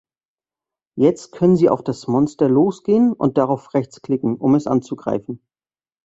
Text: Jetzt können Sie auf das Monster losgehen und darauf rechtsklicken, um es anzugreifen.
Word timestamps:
Jetzt 0.97 1.31
können 1.31 1.55
Sie 1.55 1.69
auf 1.69 1.83
das 1.83 2.07
Monster 2.07 2.49
losgehen 2.49 3.13
und 3.13 3.37
darauf 3.37 3.75
rechtsklicken, 3.75 4.35
um 4.35 4.55
es 4.55 4.65
anzugreifen. 4.65 5.43